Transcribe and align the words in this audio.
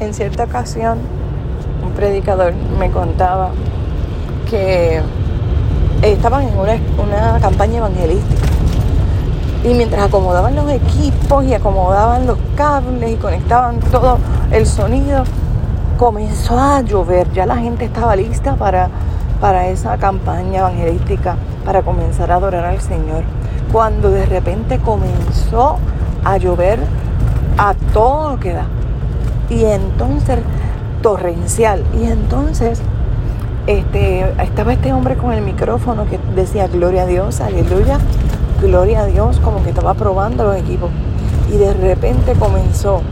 En 0.00 0.12
cierta 0.12 0.44
ocasión, 0.44 0.98
un 1.84 1.92
predicador 1.92 2.52
me 2.78 2.90
contaba 2.90 3.50
que 4.50 5.00
estaban 6.02 6.48
en 6.48 6.58
una, 6.58 7.38
campaña 7.40 7.78
evangelística 7.78 8.46
y 9.62 9.72
mientras 9.74 10.06
acomodaban 10.06 10.56
los 10.56 10.68
equipos 10.70 11.44
y 11.44 11.54
acomodaban 11.54 12.26
los 12.26 12.38
cables 12.56 13.12
y 13.12 13.16
conectaban 13.16 13.78
todo 13.80 14.18
el 14.50 14.66
sonido, 14.66 15.24
comenzó 15.96 16.58
a 16.58 16.80
llover. 16.82 17.32
Ya 17.32 17.46
la 17.46 17.56
gente 17.56 17.84
estaba 17.84 18.16
lista 18.16 18.56
para, 18.56 18.90
para 19.40 19.68
esa 19.68 19.96
campaña 19.96 20.58
evangelística, 20.58 21.36
para 21.64 21.82
comenzar 21.82 22.32
a 22.32 22.34
adorar 22.34 22.64
al 22.64 22.80
Señor. 22.80 23.22
Cuando 23.72 24.10
de 24.10 24.26
repente 24.26 24.78
comenzó 24.80 25.78
a 26.24 26.36
llover 26.36 26.80
a 27.56 27.74
todo 27.92 28.32
lo 28.32 28.40
que 28.40 28.52
da. 28.52 28.66
Y 29.54 29.64
entonces, 29.64 30.38
torrencial. 31.00 31.84
Y 32.00 32.06
entonces, 32.06 32.80
este, 33.68 34.28
estaba 34.42 34.72
este 34.72 34.92
hombre 34.92 35.16
con 35.16 35.32
el 35.32 35.42
micrófono 35.42 36.06
que 36.06 36.18
decía, 36.34 36.66
gloria 36.66 37.02
a 37.02 37.06
Dios, 37.06 37.40
aleluya, 37.40 37.98
gloria 38.60 39.02
a 39.02 39.06
Dios, 39.06 39.38
como 39.38 39.62
que 39.62 39.68
estaba 39.68 39.94
probando 39.94 40.42
los 40.44 40.56
equipos. 40.56 40.90
Y 41.52 41.56
de 41.56 41.72
repente 41.72 42.32
comenzó, 42.32 43.02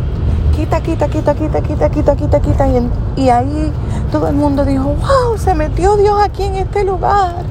quita, 0.57 0.81
quita, 0.81 1.07
quita, 1.09 1.35
quita, 1.35 1.63
quita, 1.63 1.91
quita, 1.91 2.17
quita, 2.17 2.41
quita. 2.41 2.69
Y, 2.69 3.23
y 3.23 3.29
ahí 3.29 3.71
todo 4.11 4.27
el 4.27 4.35
mundo 4.35 4.65
dijo, 4.65 4.85
wow, 4.85 5.39
se 5.39 5.55
metió 5.55 5.97
Dios 5.97 6.21
aquí 6.21 6.43
en 6.43 6.57
este 6.57 6.83
lugar. 6.83 7.45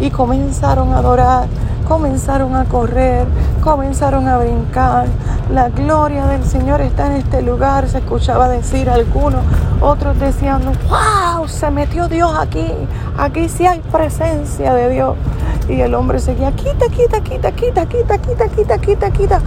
Y 0.00 0.10
comenzaron 0.10 0.94
a 0.94 0.98
adorar 0.98 1.46
comenzaron 1.90 2.54
a 2.54 2.66
correr, 2.66 3.26
comenzaron 3.64 4.28
a 4.28 4.38
brincar. 4.38 5.08
La 5.52 5.68
gloria 5.68 6.26
del 6.26 6.44
Señor 6.44 6.80
está 6.80 7.08
en 7.08 7.14
este 7.14 7.42
lugar, 7.42 7.88
se 7.88 7.98
escuchaba 7.98 8.48
decir 8.48 8.88
algunos, 8.88 9.42
otros 9.80 10.16
decían, 10.20 10.62
wow, 10.88 11.48
se 11.48 11.72
metió 11.72 12.06
Dios 12.06 12.32
aquí, 12.38 12.72
aquí 13.18 13.48
sí 13.48 13.66
hay 13.66 13.80
presencia 13.80 14.72
de 14.74 14.90
Dios. 14.90 15.16
Y 15.68 15.80
el 15.80 15.96
hombre 15.96 16.20
seguía, 16.20 16.52
quita, 16.52 16.86
quita, 16.88 17.20
quita, 17.20 17.50
quita, 17.50 17.84
quita, 17.86 18.18
quita, 18.18 18.48
quita, 18.48 18.78
quita, 18.78 19.10
quita. 19.10 19.42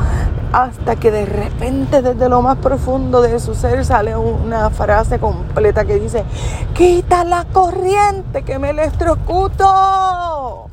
Hasta 0.52 0.98
que 0.98 1.10
de 1.10 1.26
repente 1.26 2.02
desde 2.02 2.28
lo 2.28 2.42
más 2.42 2.58
profundo 2.58 3.22
de 3.22 3.40
su 3.40 3.56
ser 3.56 3.86
sale 3.86 4.18
una 4.18 4.70
frase 4.72 5.20
completa 5.20 5.86
que 5.86 5.96
dice, 5.96 6.26
quita 6.74 7.24
la 7.24 7.46
corriente 7.46 8.44
que 8.44 8.60
me 8.60 8.72
electrocuto 8.72 10.70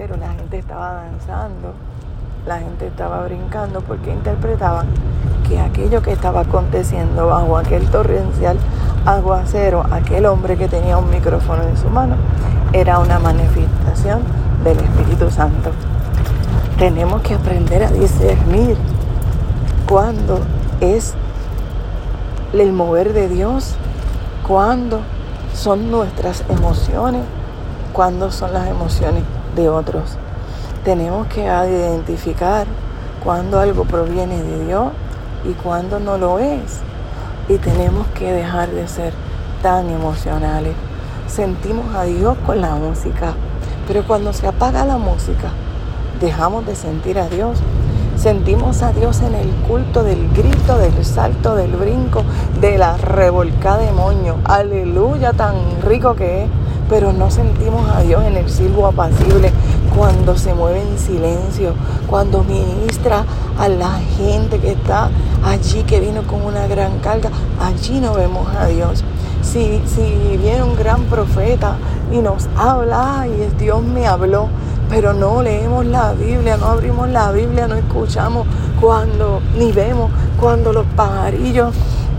pero 0.00 0.16
la 0.16 0.28
gente 0.30 0.58
estaba 0.58 0.94
danzando, 0.94 1.74
la 2.46 2.58
gente 2.58 2.86
estaba 2.86 3.22
brincando 3.24 3.80
porque 3.82 4.10
interpretaban 4.10 4.86
que 5.46 5.60
aquello 5.60 6.02
que 6.02 6.12
estaba 6.12 6.40
aconteciendo 6.40 7.26
bajo 7.26 7.56
aquel 7.56 7.86
torrencial 7.90 8.56
aguacero, 9.04 9.84
aquel 9.90 10.26
hombre 10.26 10.56
que 10.56 10.68
tenía 10.68 10.96
un 10.96 11.10
micrófono 11.10 11.62
en 11.64 11.76
su 11.76 11.88
mano, 11.88 12.16
era 12.72 12.98
una 12.98 13.18
manifestación 13.18 14.22
del 14.64 14.78
Espíritu 14.78 15.30
Santo. 15.30 15.70
Tenemos 16.78 17.20
que 17.22 17.34
aprender 17.34 17.84
a 17.84 17.90
discernir 17.90 18.76
cuándo 19.88 20.40
es 20.80 21.14
el 22.52 22.72
mover 22.72 23.12
de 23.12 23.28
Dios, 23.28 23.74
cuándo 24.46 25.00
son 25.54 25.90
nuestras 25.90 26.44
emociones, 26.48 27.22
cuándo 27.92 28.30
son 28.30 28.52
las 28.52 28.68
emociones 28.68 29.24
de 29.56 29.68
otros. 29.68 30.16
Tenemos 30.84 31.26
que 31.26 31.42
identificar 31.42 32.66
cuando 33.22 33.60
algo 33.60 33.84
proviene 33.84 34.42
de 34.42 34.64
Dios 34.64 34.86
y 35.44 35.52
cuando 35.52 36.00
no 36.00 36.16
lo 36.16 36.38
es. 36.38 36.80
Y 37.50 37.58
tenemos 37.58 38.06
que 38.14 38.32
dejar 38.32 38.70
de 38.70 38.88
ser 38.88 39.12
tan 39.62 39.90
emocionales. 39.90 40.72
Sentimos 41.26 41.94
a 41.94 42.04
Dios 42.04 42.38
con 42.46 42.62
la 42.62 42.76
música, 42.76 43.34
pero 43.86 44.06
cuando 44.06 44.32
se 44.32 44.46
apaga 44.46 44.86
la 44.86 44.96
música, 44.96 45.50
dejamos 46.18 46.64
de 46.64 46.74
sentir 46.74 47.18
a 47.18 47.28
Dios. 47.28 47.58
Sentimos 48.16 48.82
a 48.82 48.92
Dios 48.92 49.20
en 49.20 49.34
el 49.34 49.50
culto 49.68 50.02
del 50.02 50.30
grito, 50.32 50.78
del 50.78 51.04
salto, 51.04 51.56
del 51.56 51.72
brinco, 51.72 52.22
de 52.58 52.78
la 52.78 52.96
revolcada 52.96 53.82
de 53.82 53.92
moño. 53.92 54.36
Aleluya, 54.44 55.34
tan 55.34 55.56
rico 55.82 56.14
que 56.14 56.44
es 56.44 56.50
pero 56.90 57.12
no 57.12 57.30
sentimos 57.30 57.88
a 57.88 58.00
Dios 58.00 58.24
en 58.24 58.36
el 58.36 58.50
silbo 58.50 58.88
apacible 58.88 59.52
cuando 59.96 60.36
se 60.36 60.54
mueve 60.54 60.82
en 60.82 60.98
silencio, 60.98 61.74
cuando 62.06 62.44
ministra 62.44 63.24
a 63.58 63.68
la 63.68 63.98
gente 64.16 64.58
que 64.58 64.72
está 64.72 65.10
allí, 65.44 65.82
que 65.84 66.00
vino 66.00 66.22
con 66.22 66.42
una 66.42 66.66
gran 66.66 66.98
carga, 67.00 67.30
allí 67.60 68.00
no 68.00 68.14
vemos 68.14 68.48
a 68.56 68.66
Dios. 68.66 69.04
Si, 69.42 69.80
si 69.86 70.36
viene 70.36 70.62
un 70.62 70.76
gran 70.76 71.04
profeta 71.04 71.76
y 72.12 72.18
nos 72.18 72.48
habla, 72.56 73.26
y 73.26 73.62
Dios 73.62 73.82
me 73.82 74.06
habló, 74.06 74.48
pero 74.88 75.12
no 75.12 75.42
leemos 75.42 75.86
la 75.86 76.12
Biblia, 76.12 76.56
no 76.56 76.66
abrimos 76.66 77.08
la 77.08 77.30
Biblia, 77.30 77.68
no 77.68 77.76
escuchamos 77.76 78.46
cuando, 78.80 79.40
ni 79.56 79.72
vemos 79.72 80.10
cuando 80.38 80.72
los 80.72 80.86
pajarillos 80.96 81.74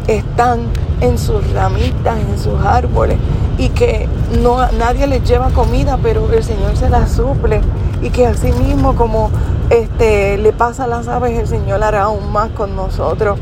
están 0.07 0.61
en 1.01 1.17
sus 1.17 1.51
ramitas, 1.51 2.17
en 2.17 2.39
sus 2.39 2.59
árboles, 2.63 3.17
y 3.61 3.69
que 3.69 4.09
no, 4.41 4.71
nadie 4.71 5.05
les 5.05 5.23
lleva 5.23 5.51
comida, 5.51 5.99
pero 6.01 6.27
el 6.33 6.43
Señor 6.43 6.75
se 6.75 6.89
la 6.89 7.07
suple. 7.07 7.61
Y 8.01 8.09
que 8.09 8.25
así 8.25 8.51
mismo 8.53 8.95
como 8.95 9.29
este, 9.69 10.39
le 10.39 10.51
pasa 10.51 10.85
a 10.85 10.87
las 10.87 11.07
aves, 11.07 11.37
el 11.37 11.47
Señor 11.47 11.83
hará 11.83 12.03
aún 12.03 12.31
más 12.31 12.49
con 12.49 12.75
nosotros. 12.75 13.37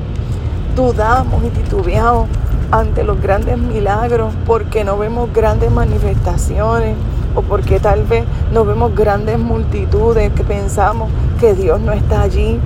Dudamos 0.76 1.42
y 1.46 1.50
titubeamos 1.52 2.28
ante 2.70 3.06
los 3.06 3.22
grandes 3.22 3.58
milagros 3.58 4.34
porque 4.46 4.84
no 4.84 4.98
vemos 4.98 5.32
grandes 5.34 5.72
manifestaciones 5.72 6.98
o 7.34 7.42
porque 7.42 7.80
tal 7.80 8.04
vez 8.04 8.26
no 8.52 8.66
vemos 8.66 8.94
grandes 8.94 9.40
multitudes 9.40 10.34
que 10.34 10.44
pensamos 10.44 11.10
que 11.40 11.54
Dios 11.54 11.80
no 11.80 11.94
está 11.94 12.24
allí, 12.24 12.60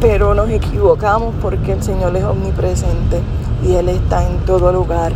pero 0.00 0.34
nos 0.34 0.48
equivocamos 0.50 1.34
porque 1.42 1.72
el 1.72 1.82
Señor 1.82 2.16
es 2.16 2.22
omnipresente 2.22 3.20
y 3.64 3.74
Él 3.74 3.88
está 3.88 4.24
en 4.24 4.38
todo 4.46 4.70
lugar 4.70 5.12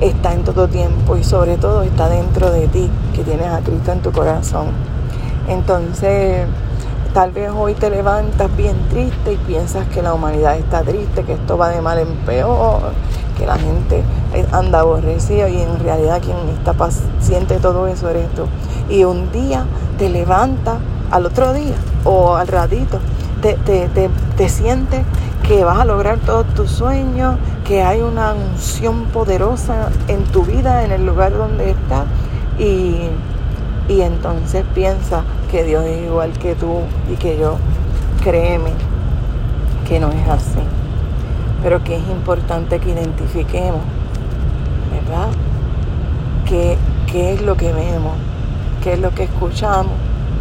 está 0.00 0.32
en 0.32 0.44
todo 0.44 0.68
tiempo 0.68 1.16
y 1.16 1.24
sobre 1.24 1.56
todo 1.56 1.82
está 1.82 2.08
dentro 2.08 2.50
de 2.50 2.68
ti, 2.68 2.90
que 3.14 3.24
tienes 3.24 3.48
a 3.48 3.60
Cristo 3.60 3.92
en 3.92 4.00
tu 4.00 4.12
corazón. 4.12 4.66
Entonces, 5.48 6.46
tal 7.14 7.32
vez 7.32 7.50
hoy 7.56 7.74
te 7.74 7.90
levantas 7.90 8.54
bien 8.56 8.76
triste 8.90 9.32
y 9.32 9.36
piensas 9.36 9.86
que 9.88 10.02
la 10.02 10.14
humanidad 10.14 10.56
está 10.56 10.82
triste, 10.82 11.24
que 11.24 11.32
esto 11.32 11.56
va 11.56 11.70
de 11.70 11.80
mal 11.80 11.98
en 11.98 12.14
peor, 12.26 12.92
que 13.36 13.46
la 13.46 13.56
gente 13.56 14.02
anda 14.52 14.80
aborrecida 14.80 15.48
y 15.48 15.60
en 15.60 15.78
realidad 15.80 16.20
quien 16.22 16.36
está 16.56 16.74
paciente 16.74 17.58
todo 17.58 17.86
eso 17.86 18.08
eres 18.08 18.28
tú. 18.34 18.44
Y 18.88 19.04
un 19.04 19.32
día 19.32 19.64
te 19.98 20.08
levantas 20.08 20.78
al 21.10 21.26
otro 21.26 21.52
día 21.52 21.74
o 22.04 22.36
al 22.36 22.46
ratito, 22.46 22.98
te, 23.40 23.54
te, 23.54 23.88
te 24.36 24.48
sientes 24.48 25.04
que 25.42 25.64
vas 25.64 25.78
a 25.78 25.84
lograr 25.84 26.18
todos 26.18 26.46
tus 26.54 26.70
sueños, 26.70 27.36
que 27.68 27.82
hay 27.82 28.00
una 28.00 28.32
unción 28.32 29.04
poderosa 29.12 29.90
en 30.08 30.24
tu 30.24 30.42
vida, 30.42 30.84
en 30.86 30.90
el 30.90 31.04
lugar 31.04 31.36
donde 31.36 31.72
estás, 31.72 32.06
y, 32.58 33.10
y 33.88 34.00
entonces 34.00 34.64
piensa 34.74 35.22
que 35.50 35.64
Dios 35.64 35.84
es 35.84 36.06
igual 36.06 36.32
que 36.32 36.54
tú 36.54 36.80
y 37.12 37.16
que 37.16 37.38
yo. 37.38 37.58
Créeme 38.24 38.70
que 39.86 40.00
no 40.00 40.10
es 40.10 40.26
así, 40.28 40.60
pero 41.62 41.84
que 41.84 41.96
es 41.96 42.08
importante 42.08 42.78
que 42.78 42.88
identifiquemos, 42.88 43.82
¿verdad? 44.90 45.28
¿Qué, 46.46 46.78
qué 47.12 47.34
es 47.34 47.42
lo 47.42 47.58
que 47.58 47.70
vemos? 47.74 48.14
¿Qué 48.82 48.94
es 48.94 48.98
lo 48.98 49.10
que 49.10 49.24
escuchamos? 49.24 49.92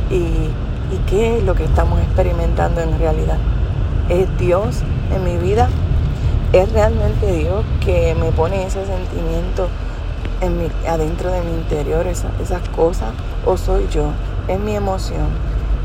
Y, 0.10 0.16
y 0.16 0.98
qué 1.10 1.40
es 1.40 1.44
lo 1.44 1.56
que 1.56 1.66
estamos 1.66 2.00
experimentando 2.00 2.80
en 2.80 2.98
realidad. 2.98 3.38
¿Es 4.08 4.26
Dios 4.38 4.82
en 5.14 5.26
mi 5.26 5.36
vida, 5.36 5.68
es 6.54 6.72
realmente 6.72 7.32
Dios 7.34 7.66
que 7.84 8.16
me 8.16 8.32
pone 8.32 8.66
ese 8.66 8.86
sentimiento 8.86 9.68
en 10.42 10.58
mi, 10.58 10.70
adentro 10.88 11.32
de 11.32 11.42
mi 11.42 11.52
interior, 11.52 12.08
esas 12.08 12.70
cosas, 12.76 13.10
o 13.46 13.58
soy 13.58 13.88
yo, 13.90 14.12
es 14.48 14.60
mi 14.60 14.76
emoción, 14.76 15.28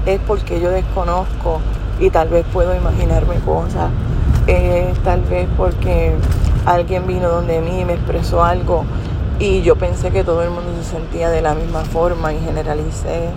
es 0.06 0.20
porque 0.20 0.60
yo 0.60 0.70
desconozco 0.70 1.60
y 1.98 2.10
tal 2.10 2.28
vez 2.28 2.44
puedo 2.52 2.74
imaginarme 2.76 3.36
cosas, 3.40 3.90
es 4.46 4.96
tal 5.00 5.22
vez 5.22 5.48
porque 5.56 6.14
alguien 6.64 7.06
vino 7.06 7.28
donde 7.28 7.60
mí 7.60 7.80
y 7.80 7.84
me 7.84 7.94
expresó 7.94 8.44
algo 8.44 8.84
y 9.38 9.62
yo 9.62 9.76
pensé 9.76 10.10
que 10.10 10.22
todo 10.22 10.42
el 10.42 10.50
mundo 10.50 10.70
se 10.82 10.90
sentía 10.90 11.28
de 11.30 11.42
la 11.42 11.54
misma 11.54 11.80
forma 11.80 12.32
y 12.32 12.38
generalicé, 12.38 13.30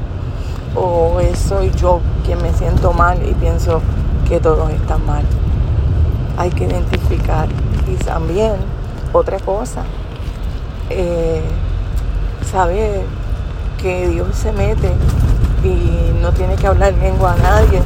o 0.76 1.18
soy 1.36 1.72
yo 1.72 2.02
quien 2.24 2.42
me 2.42 2.54
siento 2.54 2.94
mal 2.94 3.18
y 3.28 3.34
pienso 3.34 3.82
que 4.28 4.40
todos 4.40 4.70
están 4.70 5.06
mal 5.06 5.24
hay 6.46 6.52
que 6.52 6.66
identificar. 6.66 7.48
Y 7.88 7.96
también, 8.04 8.54
otra 9.14 9.40
cosa, 9.40 9.84
eh, 10.90 11.42
saber 12.52 13.02
que 13.82 14.08
Dios 14.08 14.36
se 14.36 14.52
mete 14.52 14.92
y 15.64 16.14
no 16.22 16.32
tiene 16.32 16.56
que 16.56 16.68
hablar 16.68 16.94
lengua 16.94 17.34
a 17.34 17.38
nadie, 17.38 17.82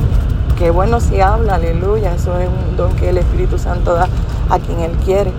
qué 0.58 0.70
bueno 0.70 1.00
si 1.00 1.22
habla, 1.22 1.56
aleluya, 1.56 2.14
eso 2.14 2.38
es 2.38 2.48
un 2.48 2.76
don 2.76 2.94
que 2.96 3.10
el 3.10 3.18
Espíritu 3.18 3.58
Santo 3.58 3.94
da 3.94 4.08
a 4.50 4.60
quien 4.60 4.80
Él 4.80 4.92
quiere. 5.06 5.32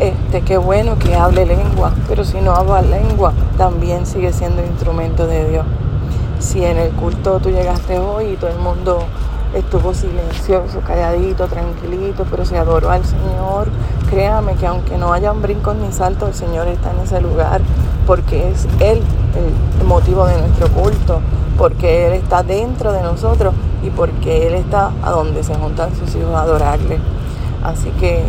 Este, 0.00 0.40
qué 0.42 0.56
bueno 0.56 0.98
que 0.98 1.14
hable 1.14 1.46
lengua, 1.46 1.92
pero 2.08 2.24
si 2.24 2.40
no 2.40 2.52
habla 2.52 2.82
lengua, 2.82 3.32
también 3.56 4.06
sigue 4.06 4.32
siendo 4.32 4.64
instrumento 4.64 5.26
de 5.26 5.50
Dios. 5.50 5.66
Si 6.40 6.64
en 6.64 6.78
el 6.78 6.90
culto 6.92 7.38
tú 7.38 7.50
llegaste 7.50 7.98
hoy 7.98 8.32
y 8.32 8.36
todo 8.36 8.50
el 8.50 8.58
mundo 8.58 9.04
estuvo 9.54 9.94
silencioso, 9.94 10.80
calladito, 10.80 11.46
tranquilito, 11.46 12.26
pero 12.30 12.44
se 12.44 12.58
adoró 12.58 12.90
al 12.90 13.04
Señor, 13.04 13.68
créame 14.10 14.54
que 14.54 14.66
aunque 14.66 14.98
no 14.98 15.12
hayan 15.12 15.40
brincos 15.42 15.76
ni 15.76 15.92
saltos, 15.92 16.28
el 16.28 16.34
Señor 16.34 16.68
está 16.68 16.90
en 16.92 17.00
ese 17.00 17.20
lugar 17.20 17.60
porque 18.06 18.50
es 18.50 18.66
Él 18.80 19.00
el 19.80 19.86
motivo 19.86 20.26
de 20.26 20.38
nuestro 20.38 20.68
culto, 20.68 21.20
porque 21.56 22.08
Él 22.08 22.14
está 22.14 22.42
dentro 22.42 22.92
de 22.92 23.02
nosotros 23.02 23.54
y 23.82 23.90
porque 23.90 24.46
Él 24.48 24.54
está 24.54 24.90
a 25.02 25.10
donde 25.10 25.42
se 25.42 25.54
juntan 25.54 25.94
sus 25.96 26.14
hijos 26.14 26.34
a 26.34 26.42
adorarle. 26.42 26.98
Así 27.62 27.90
que 28.00 28.24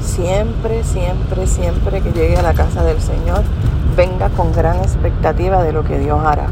siempre, 0.00 0.82
siempre, 0.82 1.46
siempre 1.46 2.00
que 2.00 2.12
llegue 2.12 2.36
a 2.36 2.42
la 2.42 2.54
casa 2.54 2.82
del 2.82 3.00
Señor, 3.00 3.42
venga 3.96 4.30
con 4.30 4.52
gran 4.52 4.78
expectativa 4.78 5.62
de 5.62 5.72
lo 5.72 5.84
que 5.84 5.98
Dios 5.98 6.20
hará. 6.24 6.46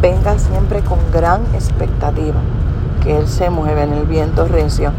Venga 0.00 0.38
siempre 0.38 0.80
con 0.80 0.98
gran 1.12 1.42
expectativa 1.54 2.40
que 3.02 3.18
Él 3.18 3.28
se 3.28 3.50
mueve 3.50 3.82
en 3.82 3.92
el 3.92 4.06
viento 4.06 4.46
recio, 4.46 4.92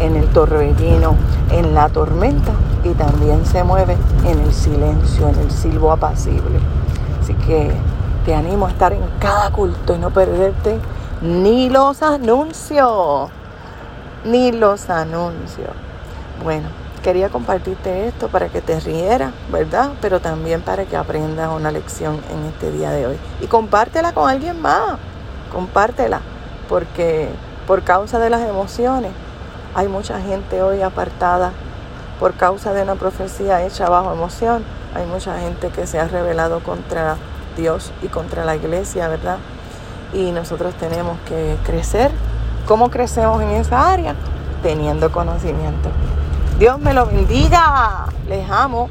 en 0.00 0.16
el 0.16 0.26
torbellino, 0.28 1.14
en 1.50 1.74
la 1.74 1.88
tormenta 1.88 2.52
y 2.84 2.90
también 2.90 3.44
se 3.44 3.64
mueve 3.64 3.96
en 4.24 4.38
el 4.38 4.52
silencio, 4.52 5.28
en 5.28 5.38
el 5.38 5.50
silbo 5.50 5.92
apacible. 5.92 6.58
Así 7.22 7.34
que 7.34 7.70
te 8.24 8.34
animo 8.34 8.66
a 8.66 8.70
estar 8.70 8.92
en 8.92 9.02
cada 9.18 9.50
culto 9.50 9.94
y 9.94 9.98
no 9.98 10.10
perderte 10.10 10.78
ni 11.20 11.68
los 11.68 12.02
anuncios, 12.02 13.30
ni 14.24 14.52
los 14.52 14.88
anuncios. 14.88 15.70
Bueno, 16.42 16.68
quería 17.02 17.28
compartirte 17.28 18.08
esto 18.08 18.28
para 18.28 18.48
que 18.48 18.60
te 18.60 18.80
rieras, 18.80 19.32
¿verdad? 19.52 19.90
Pero 20.00 20.20
también 20.20 20.62
para 20.62 20.84
que 20.84 20.96
aprendas 20.96 21.50
una 21.54 21.70
lección 21.70 22.20
en 22.30 22.46
este 22.46 22.70
día 22.72 22.90
de 22.90 23.06
hoy. 23.06 23.16
Y 23.42 23.46
compártela 23.46 24.12
con 24.12 24.28
alguien 24.28 24.60
más, 24.60 24.98
compártela, 25.52 26.20
porque 26.68 27.28
por 27.70 27.84
causa 27.84 28.18
de 28.18 28.30
las 28.30 28.40
emociones 28.40 29.12
hay 29.76 29.86
mucha 29.86 30.20
gente 30.20 30.60
hoy 30.60 30.82
apartada, 30.82 31.52
por 32.18 32.34
causa 32.34 32.72
de 32.72 32.82
una 32.82 32.96
profecía 32.96 33.64
hecha 33.64 33.88
bajo 33.88 34.12
emoción, 34.12 34.64
hay 34.92 35.06
mucha 35.06 35.38
gente 35.38 35.68
que 35.68 35.86
se 35.86 36.00
ha 36.00 36.08
rebelado 36.08 36.64
contra 36.64 37.14
Dios 37.56 37.92
y 38.02 38.08
contra 38.08 38.44
la 38.44 38.56
iglesia, 38.56 39.06
¿verdad? 39.06 39.36
Y 40.12 40.32
nosotros 40.32 40.74
tenemos 40.80 41.16
que 41.28 41.56
crecer. 41.62 42.10
¿Cómo 42.66 42.90
crecemos 42.90 43.40
en 43.40 43.50
esa 43.50 43.92
área? 43.92 44.16
Teniendo 44.64 45.12
conocimiento. 45.12 45.90
Dios 46.58 46.80
me 46.80 46.92
lo 46.92 47.06
bendiga. 47.06 48.06
Les 48.26 48.50
amo. 48.50 48.90